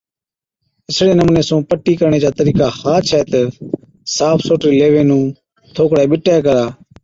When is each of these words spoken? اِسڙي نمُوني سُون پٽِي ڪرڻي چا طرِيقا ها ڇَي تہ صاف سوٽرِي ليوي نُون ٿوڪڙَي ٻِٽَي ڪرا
اِسڙي 0.89 1.13
نمُوني 1.17 1.43
سُون 1.47 1.61
پٽِي 1.69 1.93
ڪرڻي 1.99 2.19
چا 2.23 2.29
طرِيقا 2.39 2.65
ها 2.79 2.93
ڇَي 3.07 3.21
تہ 3.31 3.39
صاف 4.15 4.37
سوٽرِي 4.47 4.71
ليوي 4.81 5.03
نُون 5.09 5.23
ٿوڪڙَي 5.75 6.05
ٻِٽَي 6.11 6.35
ڪرا 6.45 6.65